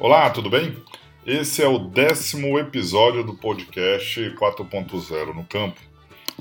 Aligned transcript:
Olá, 0.00 0.30
tudo 0.30 0.48
bem? 0.48 0.76
Esse 1.26 1.60
é 1.60 1.66
o 1.66 1.76
décimo 1.76 2.56
episódio 2.56 3.24
do 3.24 3.34
podcast 3.34 4.20
4.0 4.38 5.34
no 5.34 5.42
campo. 5.42 5.80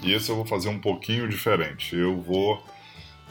E 0.04 0.14
esse 0.14 0.30
eu 0.30 0.36
vou 0.36 0.46
fazer 0.46 0.70
um 0.70 0.78
pouquinho 0.78 1.28
diferente. 1.28 1.96
Eu 1.96 2.22
vou. 2.22 2.64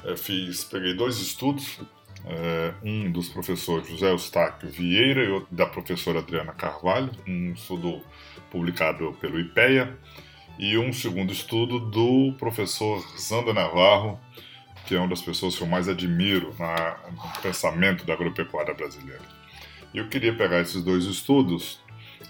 É, 0.04 0.16
fiz, 0.16 0.64
peguei 0.64 0.94
dois 0.94 1.18
estudos, 1.18 1.78
é, 2.24 2.74
um 2.82 3.08
dos 3.12 3.28
professores 3.28 3.88
José 3.88 4.10
Eustáquio 4.10 4.68
Vieira 4.68 5.22
e 5.22 5.28
outro 5.28 5.54
da 5.54 5.64
professora 5.64 6.18
Adriana 6.18 6.52
Carvalho, 6.52 7.12
um 7.24 7.52
estudo 7.52 8.02
publicado 8.50 9.16
pelo 9.20 9.38
IPEA, 9.38 9.96
e 10.58 10.76
um 10.76 10.92
segundo 10.92 11.32
estudo 11.32 11.78
do 11.78 12.34
professor 12.36 12.98
Zanda 13.16 13.54
Navarro, 13.54 14.18
que 14.86 14.96
é 14.96 14.98
uma 14.98 15.06
das 15.06 15.22
pessoas 15.22 15.56
que 15.56 15.62
eu 15.62 15.68
mais 15.68 15.88
admiro 15.88 16.52
na, 16.58 16.96
no 17.12 17.40
pensamento 17.40 18.04
da 18.04 18.14
agropecuária 18.14 18.74
brasileira. 18.74 19.35
Eu 19.94 20.08
queria 20.08 20.34
pegar 20.34 20.60
esses 20.60 20.82
dois 20.82 21.04
estudos 21.04 21.80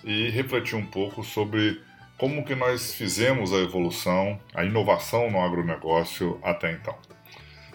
e 0.05 0.29
refletir 0.31 0.77
um 0.77 0.87
pouco 0.87 1.25
sobre 1.25 1.81
como 2.17 2.45
que 2.45 2.55
nós 2.55 2.95
fizemos 2.95 3.53
a 3.53 3.59
evolução, 3.59 4.41
a 4.55 4.65
inovação 4.65 5.31
no 5.31 5.41
agronegócio 5.41 6.39
até 6.43 6.73
então. 6.73 6.97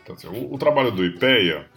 então 0.01 0.15
assim, 0.15 0.27
o, 0.27 0.53
o, 0.53 0.57
trabalho 0.57 0.91
do 0.91 1.05
IPEA, 1.05 1.69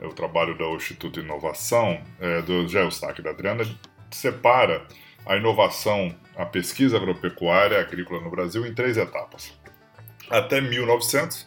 é 0.00 0.06
o 0.06 0.12
trabalho 0.12 0.56
do 0.56 0.76
Instituto 0.76 1.20
de 1.20 1.26
Inovação, 1.26 2.00
é, 2.20 2.42
do 2.42 2.66
Geostack 2.68 3.20
da 3.20 3.30
Adriana, 3.30 3.64
separa 4.10 4.86
a 5.26 5.36
inovação, 5.36 6.14
a 6.36 6.46
pesquisa 6.46 6.96
agropecuária 6.96 7.80
agrícola 7.80 8.20
no 8.20 8.30
Brasil 8.30 8.66
em 8.66 8.72
três 8.72 8.96
etapas. 8.96 9.52
Até 10.30 10.60
1900, 10.60 11.46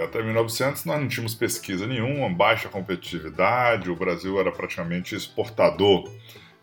até 0.00 0.22
1900 0.22 0.84
nós 0.84 1.00
não 1.00 1.08
tínhamos 1.08 1.34
pesquisa 1.34 1.86
nenhuma, 1.86 2.28
baixa 2.30 2.68
competitividade, 2.68 3.90
o 3.90 3.96
Brasil 3.96 4.38
era 4.40 4.50
praticamente 4.50 5.14
exportador 5.14 6.10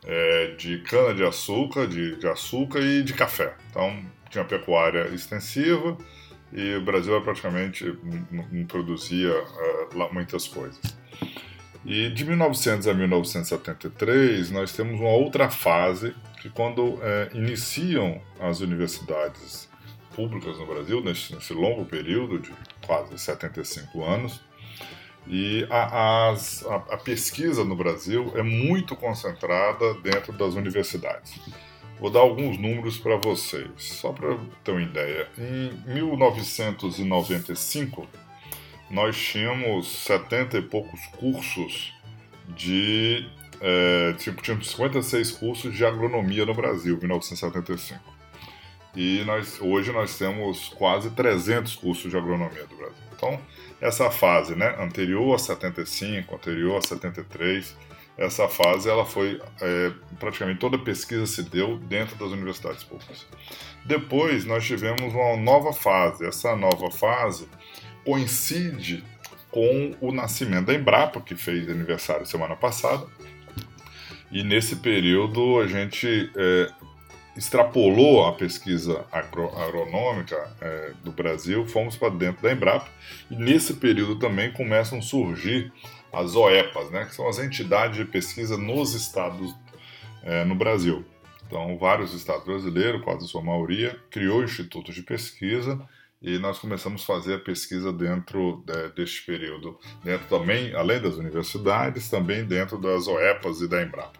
é, 0.05 0.55
de 0.57 0.79
cana-de-açúcar, 0.79 1.87
de, 1.87 2.15
de 2.15 2.27
açúcar 2.27 2.79
e 2.79 3.03
de 3.03 3.13
café. 3.13 3.55
Então 3.69 4.03
tinha 4.29 4.43
pecuária 4.43 5.07
extensiva 5.09 5.97
e 6.51 6.75
o 6.75 6.81
Brasil 6.81 7.19
praticamente 7.21 7.97
não 8.31 8.65
produzia 8.65 9.31
uh, 9.31 10.13
muitas 10.13 10.47
coisas. 10.47 10.79
E 11.85 12.09
de 12.09 12.25
1900 12.25 12.87
a 12.87 12.93
1973 12.93 14.51
nós 14.51 14.73
temos 14.73 14.99
uma 14.99 15.11
outra 15.11 15.49
fase 15.49 16.13
que 16.41 16.49
quando 16.49 16.99
é, 17.01 17.29
iniciam 17.33 18.21
as 18.39 18.59
universidades 18.59 19.68
públicas 20.19 20.59
no 20.59 20.65
Brasil, 20.65 21.01
nesse, 21.01 21.33
nesse 21.33 21.53
longo 21.53 21.85
período 21.85 22.39
de 22.39 22.51
quase 22.85 23.17
75 23.17 24.03
anos. 24.03 24.41
E 25.25 25.65
a, 25.69 26.31
a, 26.31 26.33
a, 26.89 26.97
pesquisa 26.97 27.63
no 27.63 27.73
Brasil 27.73 28.33
é 28.35 28.43
muito 28.43 28.97
concentrada 28.97 29.93
dentro 29.95 30.33
das 30.33 30.55
universidades. 30.55 31.39
Vou 32.01 32.09
dar 32.09 32.19
alguns 32.19 32.57
números 32.57 32.97
para 32.97 33.15
vocês, 33.15 33.69
só 33.77 34.11
para 34.11 34.37
ter 34.61 34.71
uma 34.71 34.81
ideia. 34.81 35.29
Em 35.37 35.71
1995, 35.93 38.05
nós 38.91 39.17
tínhamos 39.17 39.87
70 39.87 40.57
e 40.57 40.61
poucos 40.63 40.99
cursos 41.17 41.93
de. 42.57 43.25
É, 43.61 44.15
tínhamos 44.17 44.67
56 44.67 45.31
cursos 45.31 45.73
de 45.73 45.85
agronomia 45.85 46.45
no 46.45 46.53
Brasil, 46.53 46.95
em 46.95 46.99
1975. 46.99 48.18
E 48.95 49.23
nós, 49.25 49.59
hoje 49.61 49.91
nós 49.91 50.17
temos 50.17 50.69
quase 50.69 51.11
300 51.11 51.75
cursos 51.75 52.09
de 52.09 52.17
agronomia 52.17 52.65
do 52.65 52.75
Brasil. 52.75 53.03
Então, 53.15 53.39
essa 53.79 54.09
fase, 54.09 54.55
né, 54.55 54.75
anterior 54.79 55.35
a 55.35 55.37
75, 55.37 56.35
anterior 56.35 56.77
a 56.77 56.81
73, 56.81 57.77
essa 58.17 58.49
fase 58.49 58.89
ela 58.89 59.05
foi 59.05 59.41
é, 59.61 59.93
praticamente 60.19 60.59
toda 60.59 60.75
a 60.75 60.79
pesquisa 60.79 61.25
se 61.25 61.43
deu 61.43 61.77
dentro 61.77 62.17
das 62.17 62.31
universidades 62.31 62.83
públicas. 62.83 63.25
Depois 63.85 64.43
nós 64.43 64.65
tivemos 64.65 65.13
uma 65.13 65.37
nova 65.37 65.71
fase. 65.71 66.25
Essa 66.25 66.53
nova 66.55 66.91
fase 66.91 67.47
coincide 68.03 69.03
com 69.49 69.95
o 70.01 70.11
nascimento 70.11 70.65
da 70.65 70.73
Embrapa, 70.73 71.21
que 71.21 71.35
fez 71.35 71.69
aniversário 71.69 72.25
semana 72.25 72.57
passada. 72.57 73.07
E 74.31 74.43
nesse 74.43 74.75
período 74.75 75.59
a 75.59 75.65
gente 75.65 76.29
é, 76.35 76.71
extrapolou 77.35 78.25
a 78.25 78.33
pesquisa 78.33 79.05
agro 79.11 79.49
agronômica 79.57 80.51
é, 80.61 80.91
do 81.03 81.11
Brasil, 81.11 81.65
fomos 81.65 81.95
para 81.95 82.09
dentro 82.09 82.41
da 82.41 82.51
Embrapa 82.51 82.89
e 83.29 83.35
nesse 83.35 83.75
período 83.75 84.17
também 84.17 84.51
começam 84.51 84.99
a 84.99 85.01
surgir 85.01 85.71
as 86.11 86.35
OEPAs, 86.35 86.89
né, 86.89 87.05
que 87.05 87.15
são 87.15 87.27
as 87.27 87.39
entidades 87.39 87.97
de 87.97 88.05
pesquisa 88.05 88.57
nos 88.57 88.93
estados 88.93 89.55
é, 90.23 90.43
no 90.43 90.55
Brasil. 90.55 91.05
Então, 91.47 91.77
vários 91.77 92.13
estados 92.13 92.45
brasileiros, 92.45 93.03
quase 93.03 93.25
a 93.25 93.27
sua 93.27 93.41
maioria, 93.41 93.97
criou 94.09 94.43
institutos 94.43 94.93
de 94.93 95.01
pesquisa 95.01 95.79
e 96.21 96.37
nós 96.37 96.59
começamos 96.59 97.01
a 97.01 97.05
fazer 97.05 97.35
a 97.35 97.39
pesquisa 97.39 97.93
dentro 97.93 98.61
de, 98.65 98.89
deste 98.89 99.25
período, 99.25 99.79
dentro 100.03 100.27
também, 100.27 100.75
além 100.75 101.01
das 101.01 101.15
universidades, 101.15 102.09
também 102.09 102.43
dentro 102.43 102.77
das 102.77 103.07
OEPAs 103.07 103.61
e 103.61 103.69
da 103.69 103.81
Embrapa. 103.81 104.19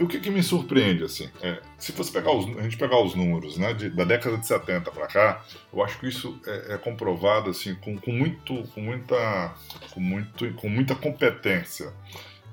O 0.00 0.06
que, 0.06 0.18
que, 0.18 0.30
me 0.30 0.42
surpreende, 0.42 1.04
assim, 1.04 1.30
é, 1.42 1.60
se 1.76 1.92
você 1.92 2.10
pegar 2.10 2.32
os, 2.32 2.56
a 2.56 2.62
gente 2.62 2.78
pegar 2.78 2.98
os 2.98 3.14
números 3.14 3.58
né, 3.58 3.74
de, 3.74 3.90
da 3.90 4.04
década 4.04 4.38
de 4.38 4.46
70 4.46 4.90
para 4.90 5.06
cá, 5.06 5.44
eu 5.72 5.84
acho 5.84 6.00
que 6.00 6.08
isso 6.08 6.40
é, 6.46 6.74
é 6.74 6.78
comprovado 6.78 7.50
assim, 7.50 7.74
com, 7.74 7.96
com, 7.98 8.10
muito, 8.10 8.62
com, 8.74 8.80
muita, 8.80 9.54
com, 9.92 10.00
muito, 10.00 10.54
com 10.54 10.68
muita 10.68 10.94
competência. 10.94 11.92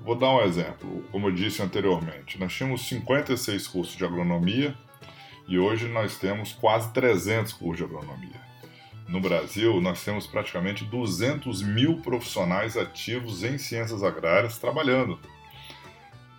Vou 0.02 0.14
dar 0.14 0.30
um 0.30 0.42
exemplo, 0.42 1.02
como 1.10 1.28
eu 1.28 1.32
disse 1.32 1.62
anteriormente, 1.62 2.38
nós 2.38 2.52
tínhamos 2.52 2.86
56 2.86 3.66
cursos 3.66 3.96
de 3.96 4.04
agronomia 4.04 4.74
e 5.48 5.58
hoje 5.58 5.88
nós 5.88 6.16
temos 6.16 6.52
quase 6.52 6.92
300 6.92 7.54
cursos 7.54 7.78
de 7.78 7.84
agronomia 7.84 8.49
no 9.10 9.20
Brasil, 9.20 9.80
nós 9.80 10.04
temos 10.04 10.24
praticamente 10.24 10.84
200 10.84 11.62
mil 11.62 11.96
profissionais 11.96 12.76
ativos 12.76 13.42
em 13.42 13.58
ciências 13.58 14.04
agrárias 14.04 14.56
trabalhando. 14.56 15.18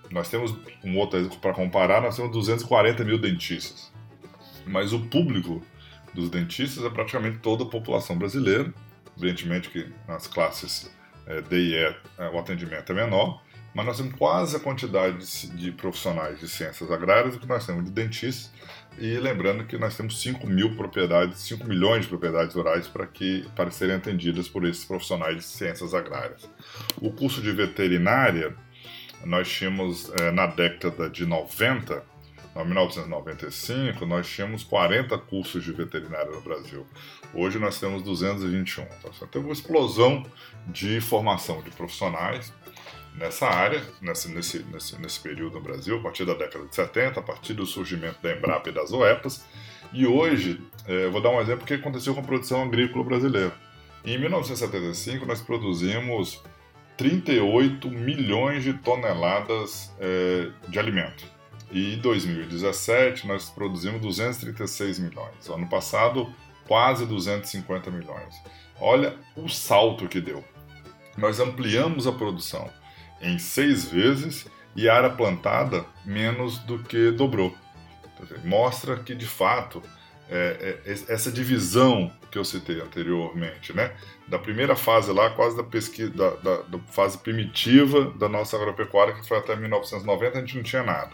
Nós 0.10 0.30
temos, 0.30 0.56
um 0.82 0.98
outro 0.98 1.30
para 1.42 1.54
comparar, 1.54 2.02
nós 2.02 2.16
temos 2.16 2.32
240 2.32 3.04
mil 3.04 3.20
dentistas. 3.20 3.92
Mas 4.66 4.94
o 4.94 5.02
público 5.02 5.62
dos 6.14 6.30
dentistas 6.30 6.86
é 6.86 6.90
praticamente 6.90 7.40
toda 7.40 7.64
a 7.64 7.68
população 7.68 8.18
brasileira. 8.18 8.74
Evidentemente 9.18 9.70
que 9.70 9.92
nas 10.08 10.26
classes 10.28 10.90
é, 11.28 11.42
D 11.42 11.58
e 11.58 11.74
E 11.74 11.76
é, 11.76 12.30
o 12.30 12.40
atendimento 12.40 12.90
é 12.94 12.96
menor, 12.96 13.42
mas 13.74 13.86
nós 13.86 13.98
temos 13.98 14.14
quase 14.16 14.56
a 14.56 14.60
quantidade 14.60 15.18
de, 15.18 15.48
de 15.58 15.72
profissionais 15.74 16.40
de 16.40 16.48
ciências 16.48 16.90
agrárias 16.90 17.36
que 17.36 17.46
nós 17.46 17.66
temos 17.66 17.84
de 17.84 17.92
dentistas 17.92 18.50
e 18.98 19.18
lembrando 19.18 19.66
que 19.66 19.78
nós 19.78 19.96
temos 19.96 20.22
5 20.22 20.46
mil 20.48 20.76
propriedades, 20.76 21.40
5 21.40 21.66
milhões 21.68 22.04
de 22.04 22.10
propriedades 22.10 22.56
rurais 22.56 22.88
para, 22.88 23.08
que, 23.08 23.46
para 23.56 23.72
serem 23.72 23.96
atendidas 23.96 24.48
por 24.48 24.66
esses 24.66 24.84
profissionais 24.86 25.38
de 25.38 25.44
ciências 25.44 25.94
agrárias. 25.94 26.50
O 27.02 27.12
curso 27.12 27.42
de 27.42 27.52
veterinária, 27.52 28.56
nós 29.26 29.50
tínhamos 29.50 30.12
é, 30.20 30.32
na 30.32 30.46
década 30.46 31.10
de 31.10 31.26
90, 31.26 32.04
em 32.54 32.66
1995, 32.66 34.06
nós 34.06 34.30
tínhamos 34.30 34.62
40 34.64 35.18
cursos 35.20 35.64
de 35.64 35.72
veterinária 35.72 36.30
no 36.30 36.42
Brasil. 36.42 36.86
Hoje 37.34 37.58
nós 37.58 37.80
temos 37.80 38.04
221. 38.04 38.84
Então, 38.84 39.28
teve 39.28 39.46
uma 39.46 39.54
explosão 39.54 40.26
de 40.68 41.00
formação 41.00 41.62
de 41.62 41.70
profissionais 41.72 42.54
nessa 43.16 43.48
área, 43.48 43.84
nesse, 44.02 44.30
nesse, 44.30 44.60
nesse, 44.64 45.00
nesse 45.00 45.20
período 45.20 45.56
no 45.56 45.62
Brasil, 45.62 45.98
a 45.98 46.02
partir 46.02 46.26
da 46.26 46.34
década 46.34 46.66
de 46.66 46.76
70, 46.76 47.20
a 47.20 47.24
partir 47.24 47.54
do 47.54 47.66
surgimento 47.66 48.22
da 48.22 48.32
Embrapa 48.34 48.70
e 48.70 48.72
das 48.72 48.92
OEPAs. 48.92 49.46
E 49.94 50.06
hoje, 50.08 50.62
é, 50.88 51.10
vou 51.10 51.22
dar 51.22 51.30
um 51.30 51.42
exemplo 51.42 51.66
que 51.66 51.74
aconteceu 51.74 52.14
com 52.14 52.22
a 52.22 52.24
produção 52.24 52.64
agrícola 52.64 53.04
brasileira. 53.04 53.54
Em 54.06 54.18
1975, 54.18 55.26
nós 55.26 55.42
produzimos 55.42 56.42
38 56.98 57.90
milhões 57.90 58.64
de 58.64 58.74
toneladas 58.74 59.92
é, 60.00 60.50
de 60.68 60.80
alimento. 60.80 61.26
E 61.72 61.96
em 61.96 62.00
2017, 62.00 63.28
nós 63.28 63.50
produzimos 63.50 64.02
236 64.02 65.00
milhões. 65.00 65.48
Ano 65.50 65.68
passado, 65.68 66.34
quase 66.68 67.06
250 67.06 67.92
milhões. 67.92 68.36
Olha 68.80 69.16
o 69.36 69.48
salto 69.48 70.08
que 70.08 70.20
deu. 70.20 70.44
Nós 71.18 71.40
ampliamos 71.40 72.08
a 72.08 72.12
produção 72.12 72.70
em 73.22 73.38
seis 73.38 73.86
vezes 73.86 74.48
e 74.76 74.90
a 74.90 74.96
área 74.96 75.10
plantada 75.10 75.86
menos 76.06 76.60
do 76.60 76.80
que 76.80 77.12
dobrou. 77.12 77.56
Mostra 78.44 78.98
que, 78.98 79.16
de 79.16 79.26
fato, 79.26 79.82
é, 80.30 80.80
é, 80.86 80.92
essa 81.10 81.32
divisão 81.32 82.12
que 82.30 82.38
eu 82.38 82.46
citei 82.46 82.80
anteriormente, 82.80 83.74
né? 83.74 83.92
da 84.32 84.40
primeira 84.40 84.78
fase 84.78 85.12
lá, 85.12 85.30
quase 85.32 85.58
da 85.58 85.64
pesquisa, 85.64 86.10
da, 86.10 86.30
da, 86.36 86.58
da, 86.62 86.80
fase 86.88 87.18
primitiva 87.18 88.12
da 88.12 88.30
nossa 88.30 88.56
agropecuária, 88.56 89.14
que 89.14 89.28
foi 89.28 89.38
até 89.38 89.58
1990, 89.58 90.38
a 90.38 90.42
gente 90.42 90.56
não 90.56 90.64
tinha 90.64 90.84
nada. 90.84 91.12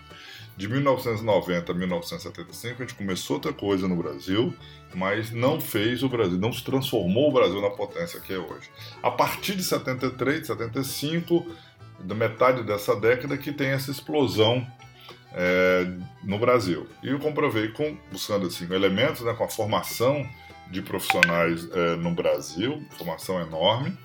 De 0.56 0.68
1990 0.68 1.72
a 1.72 1.76
1975, 1.76 2.76
a 2.82 2.86
gente 2.86 2.96
começou 2.96 3.38
outra 3.38 3.52
coisa 3.52 3.88
no 3.88 3.96
Brasil, 3.96 4.54
mas 4.94 5.32
não 5.32 5.60
fez 5.60 6.04
o 6.04 6.10
Brasil, 6.10 6.38
não 6.38 6.54
se 6.54 6.64
transformou 6.64 7.30
o 7.30 7.34
Brasil 7.34 7.60
na 7.60 7.72
potência 7.72 8.20
que 8.20 8.34
é 8.34 8.38
hoje. 8.38 8.70
A 9.02 9.10
partir 9.10 9.56
de 9.56 9.64
73, 9.64 10.46
75, 10.46 11.46
da 12.00 12.16
metade 12.16 12.64
dessa 12.64 12.96
década 12.96 13.38
que 13.38 13.52
tem 13.52 13.70
essa 13.70 13.92
explosão 13.92 14.66
é, 15.34 15.88
no 16.24 16.40
Brasil. 16.40 16.88
E 17.04 17.10
eu 17.10 17.20
comprovei 17.20 17.70
com, 17.70 17.98
buscando 18.12 18.48
assim, 18.48 18.66
elementos 18.74 19.22
né, 19.22 19.34
com 19.34 19.44
a 19.44 19.50
formação 19.50 20.28
de 20.70 20.82
profissionais 20.82 21.70
é, 21.72 21.96
no 21.96 22.12
Brasil, 22.12 22.84
formação 22.98 23.40
enorme, 23.42 23.98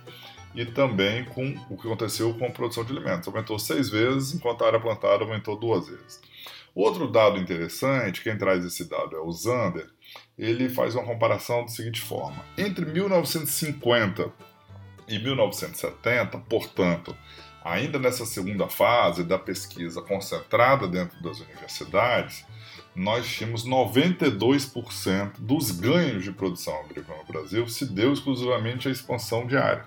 e 0.54 0.66
também 0.66 1.24
com 1.24 1.56
o 1.70 1.76
que 1.76 1.86
aconteceu 1.86 2.34
com 2.34 2.46
a 2.46 2.50
produção 2.50 2.84
de 2.84 2.92
alimentos. 2.92 3.26
Aumentou 3.26 3.58
seis 3.58 3.88
vezes, 3.88 4.34
enquanto 4.34 4.62
a 4.62 4.66
área 4.66 4.80
plantada 4.80 5.24
aumentou 5.24 5.58
duas 5.58 5.88
vezes. 5.88 6.20
Outro 6.74 7.10
dado 7.10 7.38
interessante, 7.38 8.22
quem 8.22 8.36
traz 8.36 8.64
esse 8.64 8.88
dado 8.88 9.16
é 9.16 9.20
o 9.20 9.30
Zander, 9.30 9.88
ele 10.38 10.68
faz 10.68 10.94
uma 10.94 11.04
comparação 11.04 11.62
da 11.62 11.68
seguinte 11.68 12.00
forma: 12.00 12.42
entre 12.56 12.84
1950 12.84 14.30
e 15.08 15.18
1970, 15.18 16.38
portanto, 16.38 17.14
ainda 17.64 17.98
nessa 17.98 18.26
segunda 18.26 18.68
fase 18.68 19.24
da 19.24 19.38
pesquisa 19.38 20.02
concentrada 20.02 20.86
dentro 20.86 21.22
das 21.22 21.40
universidades, 21.40 22.44
nós 22.94 23.26
tínhamos 23.26 23.66
92% 23.66 25.32
dos 25.38 25.70
ganhos 25.70 26.24
de 26.24 26.32
produção 26.32 26.78
agrícola 26.80 27.18
no 27.18 27.24
Brasil 27.24 27.66
se 27.68 27.86
deu 27.86 28.12
exclusivamente 28.12 28.88
à 28.88 28.90
expansão 28.90 29.46
de 29.46 29.56
área. 29.56 29.86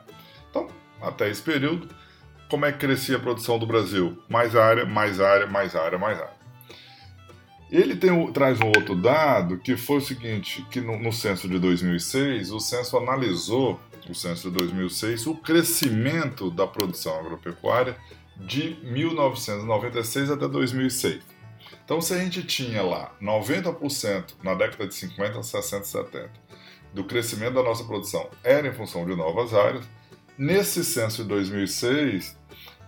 Então, 0.50 0.68
até 1.02 1.30
esse 1.30 1.42
período, 1.42 1.88
como 2.50 2.66
é 2.66 2.72
que 2.72 2.80
crescia 2.80 3.18
a 3.18 3.20
produção 3.20 3.60
do 3.60 3.68
Brasil? 3.68 4.18
Mais 4.28 4.56
área, 4.56 4.86
mais 4.86 5.20
área, 5.20 5.48
mais 5.48 5.76
área, 5.76 5.98
mais 5.98 6.20
área. 6.20 6.35
Ele 7.76 7.94
tem, 7.94 8.32
traz 8.32 8.62
um 8.62 8.68
outro 8.68 8.96
dado 8.96 9.58
que 9.58 9.76
foi 9.76 9.98
o 9.98 10.02
seguinte, 10.02 10.66
que 10.72 10.80
no, 10.80 10.98
no 10.98 11.12
censo 11.12 11.46
de 11.46 11.60
2006, 11.60 12.50
o 12.52 12.60
censo 12.62 12.98
analisou, 12.98 13.78
o 14.10 14.16
censo 14.16 14.50
de 14.50 14.60
2006, 14.60 15.28
o 15.28 15.36
crescimento 15.36 16.50
da 16.50 16.66
produção 16.66 17.20
agropecuária 17.20 17.98
de 18.38 18.78
1996 18.82 20.32
até 20.32 20.48
2006. 20.48 21.22
Então, 21.84 22.00
se 22.00 22.14
a 22.14 22.18
gente 22.18 22.44
tinha 22.44 22.82
lá 22.82 23.14
90% 23.22 24.36
na 24.42 24.56
década 24.56 24.88
de 24.88 24.96
50, 24.96 25.44
60, 25.44 25.84
70 25.84 26.32
do 26.94 27.04
crescimento 27.04 27.56
da 27.56 27.64
nossa 27.64 27.84
produção 27.84 28.30
era 28.42 28.66
em 28.66 28.74
função 28.74 29.06
de 29.06 29.14
novas 29.18 29.54
áreas, 29.54 29.84
nesse 30.38 30.86
censo 30.86 31.24
de 31.24 31.28
2006 31.28 32.38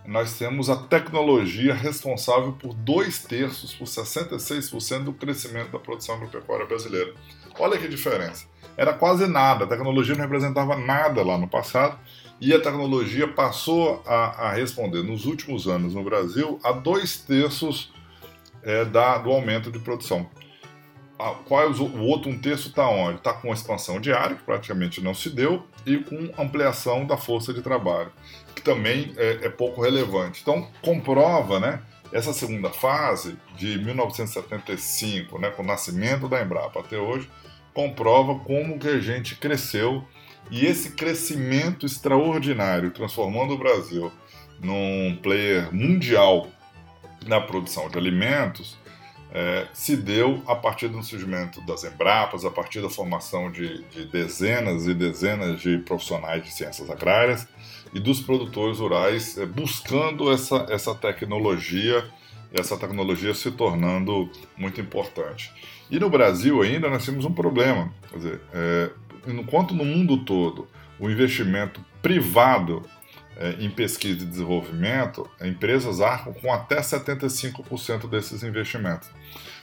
nós 0.08 0.38
temos 0.38 0.70
a 0.70 0.76
tecnologia 0.76 1.74
responsável 1.74 2.52
por 2.54 2.72
dois 2.72 3.22
terços, 3.22 3.74
por 3.74 3.84
66% 3.84 5.04
do 5.04 5.12
crescimento 5.12 5.70
da 5.70 5.78
produção 5.78 6.14
agropecuária 6.14 6.64
brasileira. 6.64 7.12
Olha 7.58 7.76
que 7.76 7.86
diferença. 7.86 8.46
Era 8.74 8.94
quase 8.94 9.26
nada, 9.26 9.66
a 9.66 9.68
tecnologia 9.68 10.14
não 10.14 10.22
representava 10.22 10.78
nada 10.78 11.22
lá 11.22 11.36
no 11.36 11.46
passado 11.46 11.98
e 12.40 12.54
a 12.54 12.58
tecnologia 12.58 13.28
passou 13.28 14.02
a, 14.06 14.46
a 14.48 14.52
responder 14.54 15.02
nos 15.02 15.26
últimos 15.26 15.68
anos 15.68 15.92
no 15.92 16.02
Brasil 16.02 16.58
a 16.64 16.72
dois 16.72 17.18
terços 17.18 17.92
é, 18.62 18.86
da, 18.86 19.18
do 19.18 19.30
aumento 19.30 19.70
de 19.70 19.78
produção. 19.78 20.26
Qual 21.46 21.62
é 21.62 21.66
o, 21.66 21.82
o 21.82 22.06
outro 22.06 22.30
um 22.30 22.38
terço 22.38 22.68
está 22.68 22.88
onde? 22.88 23.18
Está 23.18 23.32
com 23.32 23.50
a 23.50 23.54
expansão 23.54 24.00
diária, 24.00 24.36
que 24.36 24.44
praticamente 24.44 25.00
não 25.00 25.12
se 25.12 25.28
deu, 25.30 25.66
e 25.84 25.98
com 25.98 26.30
ampliação 26.40 27.04
da 27.04 27.16
força 27.16 27.52
de 27.52 27.60
trabalho 27.60 28.12
que 28.58 28.62
também 28.62 29.12
é, 29.16 29.46
é 29.46 29.48
pouco 29.48 29.80
relevante. 29.80 30.40
Então, 30.42 30.68
comprova, 30.82 31.60
né? 31.60 31.80
Essa 32.12 32.32
segunda 32.32 32.70
fase, 32.70 33.36
de 33.56 33.78
1975, 33.78 35.38
né, 35.38 35.50
com 35.50 35.62
o 35.62 35.66
nascimento 35.66 36.28
da 36.28 36.42
Embrapa 36.42 36.80
até 36.80 36.98
hoje, 36.98 37.28
comprova 37.74 38.36
como 38.40 38.78
que 38.78 38.88
a 38.88 38.98
gente 38.98 39.36
cresceu 39.36 40.04
e 40.50 40.64
esse 40.64 40.92
crescimento 40.92 41.84
extraordinário, 41.84 42.90
transformando 42.90 43.52
o 43.52 43.58
Brasil 43.58 44.10
num 44.58 45.18
player 45.22 45.72
mundial 45.72 46.48
na 47.26 47.40
produção 47.40 47.90
de 47.90 47.98
alimentos, 47.98 48.76
é, 49.32 49.66
se 49.72 49.96
deu 49.96 50.42
a 50.46 50.54
partir 50.54 50.88
do 50.88 51.02
surgimento 51.02 51.60
das 51.62 51.84
Embrapas, 51.84 52.44
a 52.44 52.50
partir 52.50 52.80
da 52.80 52.88
formação 52.88 53.50
de, 53.50 53.82
de 53.84 54.06
dezenas 54.06 54.86
e 54.86 54.94
dezenas 54.94 55.60
de 55.60 55.78
profissionais 55.78 56.42
de 56.42 56.50
ciências 56.50 56.88
agrárias, 56.88 57.46
e 57.92 58.00
dos 58.00 58.20
produtores 58.20 58.78
rurais 58.78 59.36
é, 59.38 59.46
buscando 59.46 60.30
essa, 60.32 60.66
essa 60.70 60.94
tecnologia, 60.94 62.04
essa 62.52 62.76
tecnologia 62.76 63.34
se 63.34 63.50
tornando 63.50 64.30
muito 64.56 64.80
importante. 64.80 65.52
E 65.90 65.98
no 65.98 66.10
Brasil 66.10 66.62
ainda 66.62 66.88
nós 66.88 67.04
temos 67.04 67.24
um 67.24 67.32
problema, 67.32 67.92
quer 68.10 68.16
dizer, 68.16 68.40
é, 68.52 68.90
enquanto 69.26 69.74
no 69.74 69.84
mundo 69.84 70.18
todo 70.24 70.68
o 70.98 71.08
investimento 71.08 71.84
privado 72.02 72.82
em 73.58 73.70
pesquisa 73.70 74.24
e 74.24 74.26
desenvolvimento, 74.26 75.28
empresas 75.40 76.00
arcam 76.00 76.32
com 76.32 76.52
até 76.52 76.80
75% 76.80 78.08
desses 78.08 78.42
investimentos. 78.42 79.08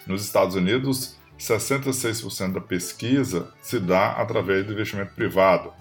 Nos 0.08 0.24
Estados 0.24 0.56
Unidos, 0.56 1.18
66% 1.38 2.54
da 2.54 2.62
pesquisa 2.62 3.52
se 3.62 3.80
dá 3.80 4.12
através 4.12 4.66
do 4.66 4.74
investimento 4.74 5.14
privado. 5.14 5.74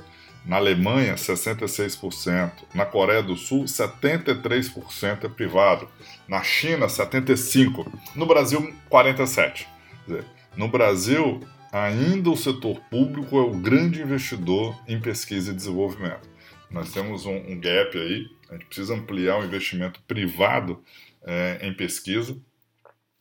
Na 0.45 0.57
Alemanha, 0.57 1.15
66%. 1.15 2.53
Na 2.75 2.85
Coreia 2.85 3.23
do 3.23 3.37
Sul, 3.37 3.65
73% 3.65 5.25
é 5.25 5.29
privado. 5.29 5.89
Na 6.29 6.43
China, 6.43 6.87
75%. 6.87 7.87
No 8.15 8.27
Brasil, 8.27 8.75
47%. 8.91 9.67
Dizer, 10.07 10.25
no 10.55 10.69
Brasil, 10.69 11.41
ainda 11.73 12.29
o 12.29 12.37
setor 12.37 12.79
público 12.91 13.39
é 13.39 13.41
o 13.41 13.53
grande 13.53 14.03
investidor 14.03 14.79
em 14.87 15.01
pesquisa 15.01 15.51
e 15.51 15.55
desenvolvimento. 15.55 16.34
Nós 16.75 16.93
temos 16.93 17.25
um, 17.25 17.37
um 17.37 17.61
gap 17.61 17.97
aí, 17.97 18.29
a 18.51 18.55
gente 18.55 18.67
precisa 18.67 18.95
ampliar 18.95 19.39
o 19.39 19.45
investimento 19.45 20.03
privado 20.09 20.83
é, 21.23 21.61
em 21.63 21.73
pesquisa 21.73 22.37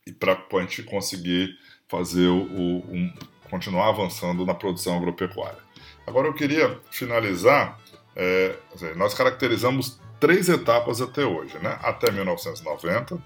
e 0.08 0.12
para 0.12 0.34
a 0.34 0.60
gente 0.62 0.82
conseguir 0.82 1.56
fazer 1.88 2.30
o, 2.30 2.48
o 2.48 2.78
um, 2.92 3.14
continuar 3.52 3.90
avançando 3.90 4.44
na 4.44 4.56
produção 4.56 4.98
agropecuária. 4.98 5.60
Agora 6.08 6.28
eu 6.28 6.34
queria 6.34 6.80
finalizar, 6.90 7.80
é, 8.16 8.56
nós 8.96 9.14
caracterizamos 9.14 10.00
três 10.20 10.50
etapas 10.50 11.00
até 11.00 11.24
hoje, 11.24 11.56
né? 11.60 11.78
Até 11.84 12.12
1990, 12.12 13.22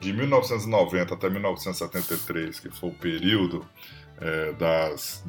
de 0.00 0.12
1990 0.12 1.14
até 1.14 1.30
1973, 1.30 2.58
que 2.58 2.68
foi 2.68 2.90
o 2.90 2.94
período 2.94 3.64
é, 4.22 4.52
das, 4.52 5.24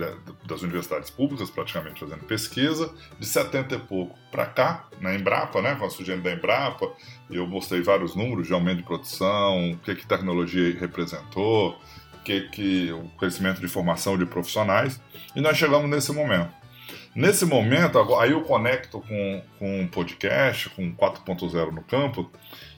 das 0.45 0.61
universidades 0.61 1.09
públicas, 1.09 1.49
praticamente 1.49 1.99
fazendo 1.99 2.23
pesquisa, 2.25 2.93
de 3.19 3.25
70 3.25 3.73
e 3.73 3.79
pouco 3.79 4.15
para 4.31 4.45
cá, 4.45 4.85
na 5.01 5.15
Embrapa, 5.15 5.61
né, 5.63 5.73
com 5.75 5.85
a 5.85 5.89
surgimento 5.89 6.23
da 6.23 6.31
Embrapa, 6.31 6.91
eu 7.29 7.47
mostrei 7.47 7.81
vários 7.81 8.15
números 8.15 8.45
de 8.45 8.53
aumento 8.53 8.77
de 8.77 8.83
produção, 8.83 9.71
o 9.71 9.77
que, 9.79 9.95
que 9.95 10.05
tecnologia 10.05 10.77
representou, 10.79 11.75
que, 12.23 12.41
que 12.49 12.91
o 12.91 13.09
crescimento 13.17 13.59
de 13.59 13.67
formação 13.67 14.15
de 14.15 14.27
profissionais, 14.27 15.01
e 15.35 15.41
nós 15.41 15.57
chegamos 15.57 15.89
nesse 15.89 16.11
momento. 16.13 16.53
Nesse 17.15 17.45
momento, 17.45 17.97
aí 18.19 18.31
eu 18.31 18.41
conecto 18.41 19.01
com, 19.01 19.41
com 19.57 19.81
um 19.81 19.87
podcast, 19.87 20.69
com 20.69 20.95
4.0 20.95 21.71
no 21.71 21.81
campo, 21.81 22.31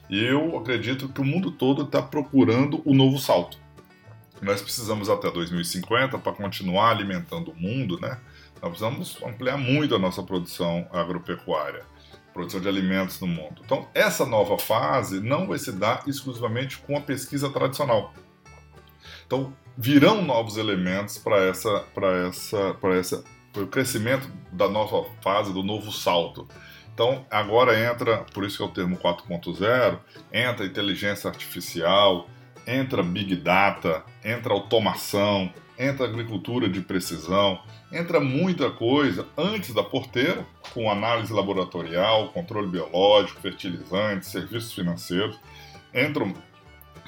e 0.08 0.24
eu 0.24 0.56
acredito 0.56 1.10
que 1.10 1.20
o 1.20 1.24
mundo 1.24 1.50
todo 1.50 1.82
está 1.82 2.00
procurando 2.00 2.80
o 2.86 2.94
novo 2.94 3.18
salto. 3.18 3.65
Nós 4.42 4.60
precisamos 4.60 5.08
até 5.08 5.30
2050 5.30 6.18
para 6.18 6.32
continuar 6.32 6.90
alimentando 6.90 7.50
o 7.50 7.56
mundo, 7.56 7.98
né? 8.00 8.18
Nós 8.60 8.70
precisamos 8.70 9.18
ampliar 9.22 9.56
muito 9.56 9.94
a 9.94 9.98
nossa 9.98 10.22
produção 10.22 10.86
agropecuária, 10.92 11.84
produção 12.32 12.60
de 12.60 12.68
alimentos 12.68 13.20
no 13.20 13.26
mundo. 13.26 13.62
Então, 13.64 13.88
essa 13.94 14.26
nova 14.26 14.58
fase 14.58 15.20
não 15.20 15.46
vai 15.46 15.58
se 15.58 15.72
dar 15.72 16.02
exclusivamente 16.06 16.78
com 16.78 16.96
a 16.96 17.00
pesquisa 17.00 17.50
tradicional. 17.50 18.12
Então, 19.26 19.52
virão 19.76 20.22
novos 20.22 20.56
elementos 20.56 21.18
para 21.18 21.38
essa, 21.44 21.80
para 21.94 22.28
essa, 22.28 22.74
para 22.74 22.96
essa, 22.96 23.24
o 23.56 23.66
crescimento 23.66 24.30
da 24.52 24.68
nova 24.68 25.08
fase, 25.22 25.52
do 25.52 25.62
novo 25.62 25.90
salto. 25.90 26.46
Então, 26.94 27.26
agora 27.30 27.78
entra, 27.78 28.24
por 28.32 28.44
isso 28.44 28.56
que 28.56 28.62
é 28.62 28.66
o 28.66 28.70
termo 28.70 28.96
4.0, 28.96 29.98
entra 30.32 30.64
inteligência 30.64 31.28
artificial, 31.28 32.26
entra 32.66 33.02
Big 33.02 33.36
Data, 33.36 34.04
entra 34.24 34.52
automação, 34.52 35.52
entra 35.78 36.06
agricultura 36.06 36.68
de 36.68 36.80
precisão, 36.80 37.60
entra 37.92 38.18
muita 38.18 38.70
coisa 38.70 39.26
antes 39.36 39.72
da 39.72 39.82
porteira, 39.82 40.44
com 40.74 40.90
análise 40.90 41.32
laboratorial, 41.32 42.28
controle 42.30 42.68
biológico, 42.68 43.40
fertilizantes, 43.40 44.28
serviços 44.28 44.72
financeiros. 44.72 45.38
Entram 45.94 46.34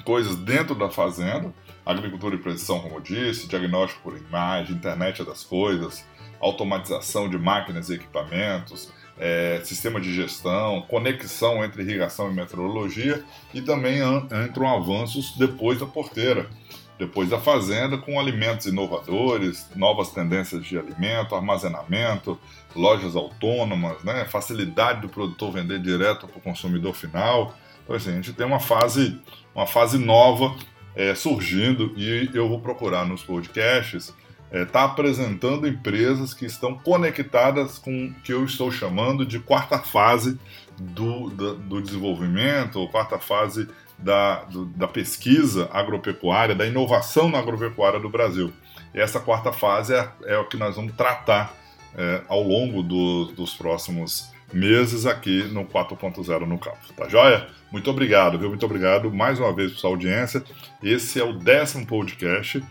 coisas 0.05 0.35
dentro 0.35 0.75
da 0.75 0.89
fazenda, 0.89 1.53
agricultura 1.85 2.37
de 2.37 2.43
precisão, 2.43 2.79
como 2.79 2.95
eu 2.95 3.01
disse, 3.01 3.47
diagnóstico 3.47 4.03
por 4.03 4.17
imagem, 4.17 4.75
internet 4.75 5.23
das 5.23 5.43
coisas, 5.43 6.05
automatização 6.39 7.29
de 7.29 7.37
máquinas 7.37 7.89
e 7.89 7.95
equipamentos, 7.95 8.91
é, 9.19 9.59
sistema 9.63 9.99
de 9.99 10.13
gestão, 10.15 10.81
conexão 10.83 11.63
entre 11.63 11.83
irrigação 11.83 12.31
e 12.31 12.33
meteorologia 12.33 13.23
e 13.53 13.61
também 13.61 13.99
entram 14.47 14.67
avanços 14.67 15.35
depois 15.37 15.79
da 15.79 15.85
porteira. 15.85 16.49
depois 16.97 17.29
da 17.29 17.39
fazenda, 17.39 17.97
com 17.97 18.19
alimentos 18.19 18.65
inovadores, 18.65 19.69
novas 19.73 20.11
tendências 20.11 20.65
de 20.65 20.77
alimento, 20.77 21.33
armazenamento, 21.33 22.37
lojas 22.75 23.15
autônomas, 23.15 24.03
né? 24.03 24.25
facilidade 24.25 24.99
do 24.99 25.07
produtor 25.07 25.53
vender 25.53 25.79
direto 25.79 26.27
para 26.27 26.37
o 26.37 26.41
consumidor 26.41 26.93
final. 26.93 27.55
Então, 27.83 27.95
assim, 27.95 28.09
a 28.09 28.15
gente 28.15 28.33
tem 28.33 28.45
uma 28.45 28.59
fase, 28.59 29.17
uma 29.55 29.65
fase 29.65 29.97
nova 29.97 30.53
é, 30.93 31.15
surgindo 31.15 31.93
e 31.95 32.29
eu 32.33 32.49
vou 32.49 32.59
procurar 32.59 33.05
nos 33.05 33.23
podcasts 33.23 34.13
está 34.51 34.57
é, 34.57 34.65
tá 34.65 34.83
apresentando 34.83 35.67
empresas 35.67 36.33
que 36.33 36.45
estão 36.45 36.75
conectadas 36.77 37.77
com 37.77 38.07
o 38.07 38.13
que 38.21 38.33
eu 38.33 38.43
estou 38.43 38.71
chamando 38.71 39.25
de 39.25 39.39
quarta 39.39 39.79
fase 39.79 40.39
do, 40.77 41.29
do, 41.29 41.55
do 41.55 41.81
desenvolvimento, 41.81 42.79
ou 42.79 42.89
quarta 42.89 43.19
fase 43.19 43.67
da, 43.97 44.43
do, 44.45 44.65
da 44.65 44.87
pesquisa 44.87 45.69
agropecuária, 45.71 46.55
da 46.55 46.65
inovação 46.65 47.29
na 47.29 47.39
agropecuária 47.39 47.99
do 47.99 48.09
Brasil. 48.09 48.51
E 48.93 48.99
essa 48.99 49.19
quarta 49.19 49.51
fase 49.51 49.93
é, 49.93 50.09
é 50.25 50.37
o 50.37 50.45
que 50.45 50.57
nós 50.57 50.75
vamos 50.75 50.93
tratar 50.95 51.53
é, 51.95 52.21
ao 52.27 52.41
longo 52.41 52.81
do, 52.81 53.25
dos 53.25 53.53
próximos 53.53 54.31
meses 54.51 55.05
aqui 55.05 55.43
no 55.43 55.65
4.0 55.65 56.47
no 56.47 56.57
campo. 56.57 56.77
Tá 56.95 57.07
joia? 57.07 57.47
Muito 57.71 57.89
obrigado, 57.91 58.39
viu? 58.39 58.49
Muito 58.49 58.65
obrigado 58.65 59.11
mais 59.11 59.39
uma 59.39 59.53
vez 59.53 59.73
por 59.73 59.79
sua 59.79 59.89
audiência. 59.91 60.43
Esse 60.81 61.19
é 61.19 61.23
o 61.23 61.33
décimo 61.33 61.85
podcast 61.85 62.63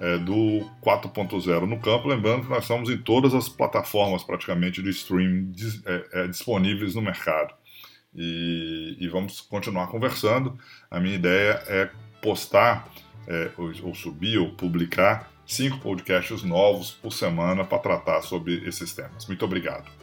é, 0.00 0.16
do 0.18 0.66
4.0 0.82 1.66
no 1.66 1.78
campo. 1.78 2.08
Lembrando 2.08 2.44
que 2.44 2.48
nós 2.48 2.64
estamos 2.64 2.88
em 2.88 2.96
todas 2.96 3.34
as 3.34 3.48
plataformas 3.48 4.24
praticamente 4.24 4.82
de 4.82 4.88
streaming 4.90 5.52
é, 5.84 6.04
é, 6.12 6.26
disponíveis 6.26 6.94
no 6.94 7.02
mercado. 7.02 7.54
E, 8.14 8.96
e, 8.98 9.08
vamos 9.08 9.40
continuar 9.42 9.86
conversando. 9.88 10.58
A 10.90 10.98
minha 10.98 11.14
ideia 11.14 11.62
é 11.68 11.90
postar, 12.20 12.90
é, 13.28 13.50
ou, 13.56 13.70
ou 13.84 13.94
subir, 13.94 14.38
ou 14.38 14.50
publicar 14.54 15.30
cinco 15.46 15.78
podcasts 15.78 16.42
novos 16.42 16.92
por 16.92 17.12
semana 17.12 17.64
para 17.64 17.78
tratar 17.78 18.22
sobre 18.22 18.66
esses 18.66 18.92
temas. 18.92 19.26
Muito 19.26 19.44
obrigado. 19.44 19.99